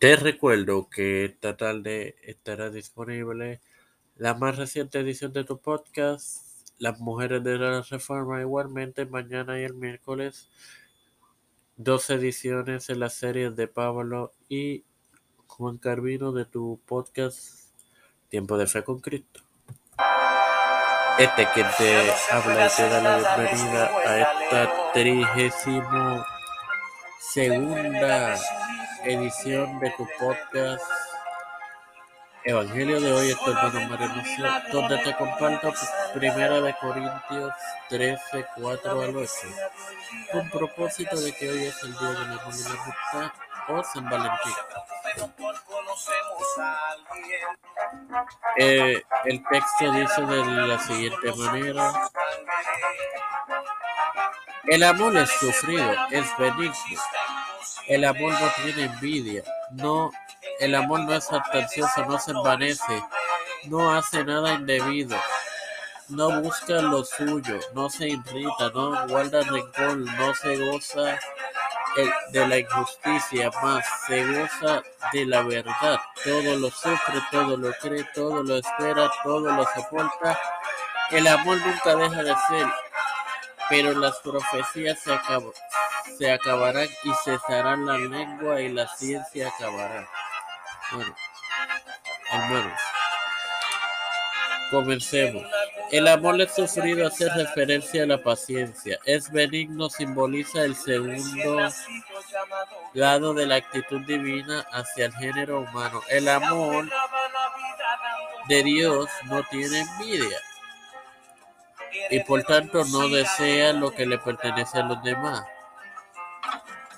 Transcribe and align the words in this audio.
Te 0.00 0.16
recuerdo 0.16 0.88
que 0.88 1.26
esta 1.26 1.58
tarde 1.58 2.16
estará 2.22 2.70
disponible 2.70 3.60
la 4.16 4.32
más 4.32 4.56
reciente 4.56 4.98
edición 4.98 5.34
de 5.34 5.44
tu 5.44 5.60
podcast, 5.60 6.42
Las 6.78 7.00
Mujeres 7.00 7.44
de 7.44 7.58
la 7.58 7.82
Reforma, 7.82 8.40
igualmente 8.40 9.04
mañana 9.04 9.60
y 9.60 9.64
el 9.64 9.74
miércoles, 9.74 10.48
dos 11.76 12.08
ediciones 12.08 12.88
en 12.88 12.98
las 12.98 13.12
series 13.12 13.54
de 13.56 13.68
Pablo 13.68 14.32
y 14.48 14.86
Juan 15.46 15.76
Carvino 15.76 16.32
de 16.32 16.46
tu 16.46 16.80
podcast 16.86 17.68
Tiempo 18.30 18.56
de 18.56 18.66
Fe 18.68 18.82
con 18.82 19.00
Cristo. 19.00 19.42
Este 21.18 21.46
que 21.54 21.62
te 21.76 22.10
habla 22.30 22.66
y 22.66 22.74
te 22.74 22.88
da 22.88 23.02
la 23.02 23.36
bienvenida 23.36 23.86
a 24.06 24.20
esta 24.22 24.92
trigésimo 24.94 26.24
segunda 27.18 28.40
edición 29.04 29.78
de 29.80 29.90
tu 29.90 30.06
podcast 30.18 30.82
Evangelio 32.44 33.00
de 33.00 33.12
hoy, 33.12 33.30
esto 33.30 33.50
hermano 33.50 33.88
María 33.88 34.64
donde 34.72 34.98
te 34.98 35.14
comparto 35.16 35.72
Primera 36.14 36.60
de 36.60 36.74
Corintios 36.80 37.52
13, 37.90 38.46
4 38.56 39.02
al 39.02 39.16
8, 39.16 39.30
con 40.32 40.50
propósito 40.50 41.20
de 41.20 41.32
que 41.32 41.50
hoy 41.50 41.64
es 41.64 41.82
el 41.82 41.92
día 41.98 42.08
de 42.08 42.14
la 42.14 42.42
amistad 42.42 43.32
o 43.68 43.84
San 43.84 44.08
Valentín. 44.08 44.54
Eh, 48.56 49.02
el 49.24 49.44
texto 49.44 49.92
dice 49.92 50.22
de 50.22 50.44
la 50.66 50.78
siguiente 50.78 51.32
manera: 51.34 51.92
El 54.64 54.82
amor 54.82 55.16
es 55.16 55.30
sufrido, 55.30 55.92
es 56.10 56.36
benigno 56.38 56.74
el 57.90 58.04
amor 58.04 58.32
no 58.32 58.52
tiene 58.62 58.84
envidia, 58.84 59.42
no, 59.72 60.12
el 60.60 60.76
amor 60.76 61.00
no 61.00 61.12
es 61.12 61.32
atencioso, 61.32 62.04
no 62.06 62.20
se 62.20 62.30
envanece, 62.30 63.02
no 63.64 63.92
hace 63.92 64.24
nada 64.24 64.54
indebido, 64.54 65.16
no 66.08 66.40
busca 66.40 66.74
lo 66.74 67.04
suyo, 67.04 67.58
no 67.74 67.90
se 67.90 68.10
irrita, 68.10 68.70
no 68.72 69.08
guarda 69.08 69.42
rencor, 69.42 69.96
no 69.96 70.34
se 70.36 70.56
goza 70.56 71.18
de 72.30 72.46
la 72.46 72.58
injusticia, 72.58 73.50
más 73.60 73.84
se 74.06 74.24
goza 74.24 74.84
de 75.12 75.26
la 75.26 75.42
verdad. 75.42 75.98
Todo 76.22 76.58
lo 76.58 76.70
sufre, 76.70 77.20
todo 77.32 77.56
lo 77.56 77.72
cree, 77.72 78.06
todo 78.14 78.44
lo 78.44 78.56
espera, 78.58 79.10
todo 79.24 79.50
lo 79.50 79.66
soporta. 79.74 80.38
El 81.10 81.26
amor 81.26 81.58
nunca 81.58 81.96
deja 81.96 82.22
de 82.22 82.34
ser, 82.46 82.68
pero 83.68 83.98
las 83.98 84.16
profecías 84.20 85.00
se 85.00 85.12
acaban 85.12 85.50
se 86.18 86.30
acabarán 86.30 86.88
y 87.04 87.10
cesarán 87.24 87.86
la 87.86 87.98
lengua 87.98 88.60
y 88.60 88.68
la 88.70 88.86
ciencia 88.88 89.48
acabará. 89.48 90.08
Bueno, 90.92 91.14
hermanos, 92.32 92.80
comencemos. 94.70 95.44
El 95.90 96.06
amor 96.06 96.40
es 96.40 96.54
sufrido 96.54 97.06
hace 97.06 97.28
referencia 97.28 98.04
a 98.04 98.06
la 98.06 98.22
paciencia. 98.22 98.98
Es 99.04 99.30
benigno, 99.30 99.90
simboliza 99.90 100.62
el 100.62 100.76
segundo 100.76 101.68
lado 102.94 103.34
de 103.34 103.46
la 103.46 103.56
actitud 103.56 104.00
divina 104.06 104.64
hacia 104.72 105.06
el 105.06 105.14
género 105.14 105.60
humano. 105.60 106.00
El 106.08 106.28
amor 106.28 106.88
de 108.48 108.62
Dios 108.62 109.08
no 109.24 109.42
tiene 109.44 109.80
envidia 109.80 110.38
y 112.10 112.20
por 112.20 112.42
tanto 112.44 112.84
no 112.84 113.08
desea 113.08 113.72
lo 113.72 113.90
que 113.92 114.06
le 114.06 114.18
pertenece 114.18 114.78
a 114.78 114.84
los 114.84 115.02
demás 115.02 115.44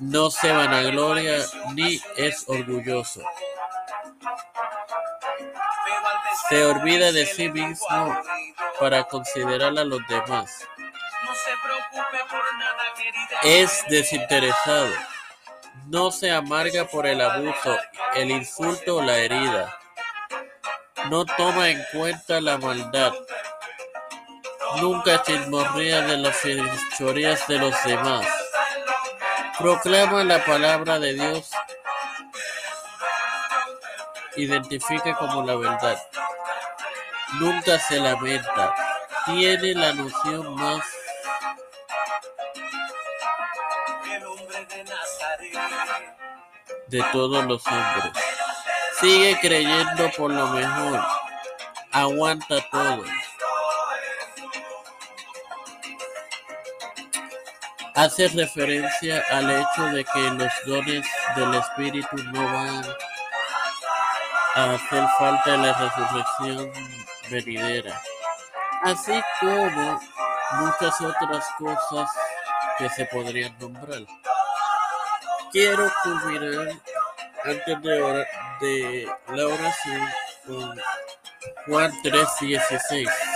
no 0.00 0.30
se 0.30 0.52
vanagloria 0.52 1.44
ni 1.74 2.00
es 2.16 2.44
orgulloso. 2.46 3.20
Se 6.48 6.64
olvida 6.64 7.12
de 7.12 7.26
sí 7.26 7.50
mismo 7.50 8.16
para 8.78 9.04
considerar 9.04 9.76
a 9.76 9.84
los 9.84 10.00
demás. 10.08 10.66
Es 13.42 13.84
desinteresado. 13.88 14.92
No 15.86 16.10
se 16.10 16.30
amarga 16.30 16.84
por 16.86 17.06
el 17.06 17.20
abuso, 17.20 17.76
el 18.14 18.30
insulto 18.30 18.96
o 18.96 19.02
la 19.02 19.16
herida. 19.16 19.76
No 21.10 21.24
toma 21.24 21.70
en 21.70 21.82
cuenta 21.92 22.40
la 22.40 22.58
maldad. 22.58 23.12
Nunca 24.80 25.22
chismorrea 25.22 26.02
de 26.02 26.18
las 26.18 26.36
fechorías 26.36 27.46
de 27.48 27.58
los 27.58 27.84
demás 27.84 28.26
Proclama 29.58 30.22
la 30.22 30.44
palabra 30.44 31.00
de 31.00 31.14
Dios. 31.14 31.50
Identifica 34.36 35.16
como 35.16 35.44
la 35.44 35.56
verdad. 35.56 36.00
Nunca 37.40 37.76
se 37.80 37.98
lamenta. 37.98 38.74
Tiene 39.26 39.74
la 39.74 39.92
noción 39.94 40.54
más 40.54 40.84
de 46.86 47.02
todos 47.12 47.44
los 47.44 47.66
hombres. 47.66 48.12
Sigue 49.00 49.38
creyendo 49.40 50.10
por 50.16 50.30
lo 50.30 50.46
mejor. 50.48 51.04
Aguanta 51.90 52.56
todo. 52.70 53.04
Hace 57.98 58.28
referencia 58.28 59.24
al 59.30 59.50
hecho 59.50 59.84
de 59.86 60.04
que 60.04 60.20
los 60.30 60.52
dones 60.66 61.04
del 61.34 61.54
Espíritu 61.54 62.16
no 62.32 62.44
van 62.44 62.84
a 64.54 64.74
hacer 64.74 65.04
falta 65.18 65.54
en 65.54 65.62
la 65.62 65.72
resurrección 65.72 66.72
venidera, 67.28 68.00
así 68.84 69.20
como 69.40 70.00
muchas 70.60 71.00
otras 71.00 71.44
cosas 71.58 72.08
que 72.78 72.88
se 72.90 73.04
podrían 73.06 73.56
nombrar. 73.58 74.02
Quiero 75.50 75.90
culminar 76.04 76.68
antes 77.44 77.82
de, 77.82 78.26
de 78.60 79.08
la 79.28 79.46
oración 79.46 80.08
con 80.46 80.80
Juan 81.66 81.92
3:16. 82.04 83.27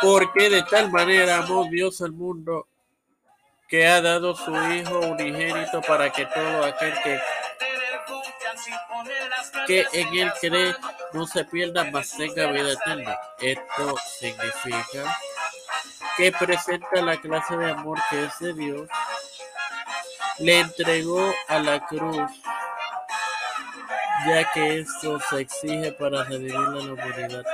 Porque 0.00 0.48
de 0.48 0.62
tal 0.62 0.90
manera 0.90 1.38
amó 1.38 1.64
Dios 1.64 2.00
al 2.00 2.12
mundo 2.12 2.66
que 3.68 3.86
ha 3.86 4.00
dado 4.02 4.34
su 4.34 4.54
Hijo 4.72 4.98
unigénito 4.98 5.80
para 5.82 6.10
que 6.10 6.26
todo 6.26 6.64
aquel 6.64 6.92
que, 7.02 7.20
que 9.66 9.86
en 9.92 10.14
él 10.14 10.32
cree 10.40 10.74
no 11.12 11.26
se 11.26 11.44
pierda, 11.44 11.84
mas 11.84 12.10
tenga 12.16 12.50
vida 12.50 12.72
eterna. 12.72 13.16
Esto 13.38 13.96
significa 14.18 15.16
que 16.16 16.32
presenta 16.32 17.00
la 17.00 17.16
clase 17.20 17.56
de 17.56 17.70
amor 17.70 17.98
que 18.10 18.24
es 18.24 18.38
de 18.40 18.54
Dios. 18.54 18.88
Le 20.38 20.60
entregó 20.60 21.32
a 21.48 21.58
la 21.58 21.86
cruz, 21.86 22.30
ya 24.26 24.50
que 24.52 24.80
esto 24.80 25.20
se 25.28 25.40
exige 25.42 25.92
para 25.92 26.24
redimir 26.24 26.54
la 26.54 26.92
humanidad. 26.92 27.44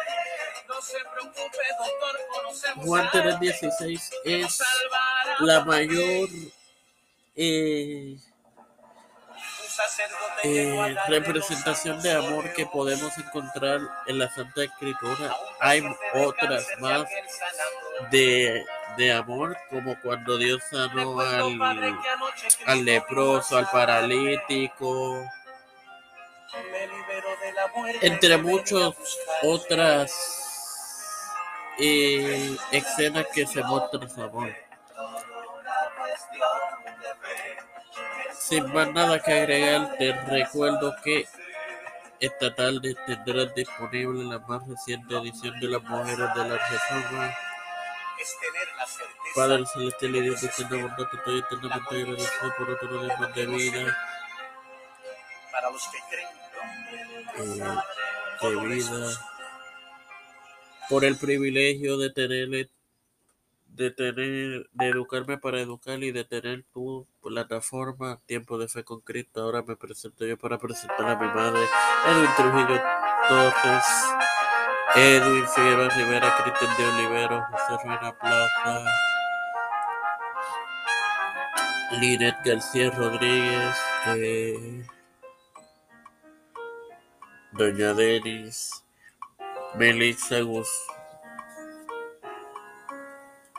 Juan 2.84 3.09
3.16 3.09 4.10
es 4.25 4.62
la 5.41 5.64
mayor 5.64 6.28
eh, 7.34 8.16
eh, 10.44 10.97
representación 11.09 12.00
de 12.03 12.12
amor 12.12 12.53
que 12.53 12.66
podemos 12.66 13.16
encontrar 13.19 13.81
en 14.06 14.19
la 14.19 14.31
Santa 14.31 14.65
Escritura. 14.65 15.34
Hay 15.60 15.82
otras 16.15 16.66
más 16.81 17.09
de, 18.10 18.65
de 18.97 19.12
amor, 19.12 19.56
como 19.70 19.98
cuando 20.00 20.36
Dios 20.38 20.62
sanó 20.70 21.20
al, 21.20 21.59
al 22.66 22.84
leproso, 22.84 23.56
al 23.56 23.68
paralítico, 23.71 25.24
entre 28.03 28.36
muchas 28.39 28.95
otras 29.42 30.46
y 31.78 32.58
escenas 32.72 33.26
que 33.34 33.46
se 33.46 33.62
muestra 33.62 34.08
su 34.08 34.22
amor. 34.22 34.54
Sin 38.38 38.72
más 38.72 38.92
nada 38.92 39.20
que 39.20 39.32
agregar, 39.32 39.96
te 39.98 40.12
recuerdo 40.12 40.94
que 41.02 41.26
esta 42.20 42.54
tarde 42.54 42.94
tendrás 43.06 43.54
disponible 43.54 44.24
la 44.24 44.38
más 44.38 44.66
reciente 44.66 45.16
edición 45.16 45.58
de 45.60 45.68
las 45.68 45.82
mujeres 45.82 46.34
de 46.34 46.48
la 46.48 46.56
reforma. 46.56 47.34
Padre 49.34 49.66
celestial 49.66 50.16
y 50.16 50.20
Dios 50.22 50.40
bondad, 50.70 50.96
te 50.96 51.16
estoy 51.16 51.38
eternamente 51.40 51.94
agradecido 51.94 52.54
por 52.56 52.70
otro 52.70 53.02
día 53.02 53.16
más 53.18 53.34
de 53.34 53.46
vida. 53.46 53.98
Para 55.52 55.70
los 55.70 55.82
que 55.88 55.98
creen. 56.08 56.28
Eh, 57.38 58.60
de 58.60 58.66
vida 58.66 59.35
por 60.88 61.04
el 61.04 61.16
privilegio 61.16 61.98
de 61.98 62.10
tener 62.10 62.68
de 63.77 63.91
tener, 63.91 64.71
de 64.72 64.88
educarme 64.88 65.36
para 65.36 65.60
educar 65.60 66.03
y 66.03 66.10
de 66.10 66.24
tener 66.24 66.65
tu 66.72 67.06
plataforma 67.22 68.18
Tiempo 68.24 68.56
de 68.56 68.68
Fe 68.68 68.84
con 68.84 69.00
Cristo. 69.00 69.42
Ahora 69.42 69.62
me 69.62 69.77
presento 69.77 70.24
yo 70.24 70.38
para 70.38 70.59
presentar 70.59 71.04
a 71.04 71.16
mi 71.16 71.27
madre, 71.27 71.60
Edwin 72.06 72.30
Trujillo 72.36 72.83
Torres, 73.28 73.84
Edwin 74.94 75.47
Figueroa 75.47 75.91
Rivera, 75.91 76.34
Cristian 76.42 76.77
de 76.78 76.84
Olivero, 76.86 77.44
José 77.50 77.84
Ruina 77.84 78.18
Plaza, 78.18 78.84
Linet 82.00 82.36
García 82.42 82.91
Rodríguez, 82.91 83.77
eh, 84.06 84.86
Doña 87.53 87.92
Denis, 87.92 88.85
Melissa 89.74 90.41
Gus, 90.41 90.68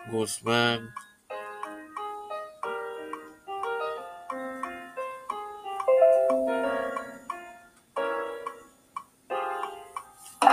Guzmán, 0.09 0.93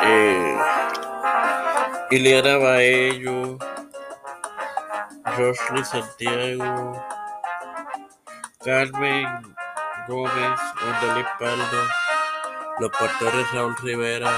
eh, 0.02 0.58
Ileana 2.10 2.56
Baello, 2.58 3.58
Rosly 5.36 5.84
Santiago, 5.84 7.02
Carmen 8.64 9.54
Gómez, 10.08 10.60
Ondalí 10.82 11.24
Paldo, 11.38 11.88
Los 12.80 12.90
Pastores 12.90 13.50
Raúl 13.52 13.74
Rivera, 13.82 14.30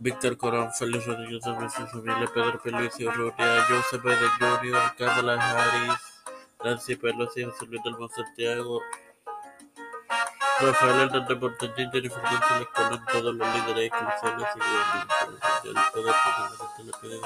Víctor 0.00 0.38
Corón, 0.38 0.72
Félix 0.72 1.06
Rodríguez 1.06 1.44
su 1.44 1.86
familia, 1.86 2.26
Pedro 2.32 2.58
Felicio 2.58 3.10
Urrutia, 3.10 3.66
Joseph 3.68 4.02
Biden 4.02 4.30
Jr., 4.40 4.94
Kamala 4.96 5.34
Harris, 5.34 6.00
Nancy 6.64 6.96
Pelosi, 6.96 7.44
José 7.44 7.66
Luis 7.66 7.82
del 7.82 7.96
Santiago, 8.08 8.80
Rafael 10.58 11.00
Hernández 11.00 11.38
Montañez, 11.38 11.88
Jennifer 11.92 12.22
González 12.22 12.68
Colón, 12.74 13.04
todos 13.12 13.34
los 13.34 13.48
líderes 13.54 13.92
eclesiales 13.92 14.48
y 14.54 14.58
gobernantes 14.58 15.90
poder 15.92 16.14
le. 17.10 17.20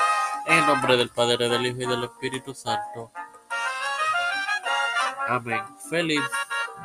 En 0.46 0.66
nombre 0.66 0.96
del 0.96 1.08
Padre, 1.10 1.48
del 1.48 1.66
Hijo 1.66 1.80
y 1.80 1.86
del 1.86 2.04
Espíritu 2.04 2.54
Santo. 2.54 3.12
Amén. 5.28 5.62
Feliz 5.88 6.22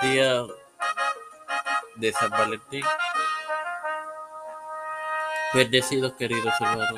día 0.04 0.44
de 1.96 2.14
San 2.14 2.30
Valentín. 2.30 2.86
Bendecidos, 5.54 6.14
queridos 6.14 6.54
hermanos. 6.62 6.98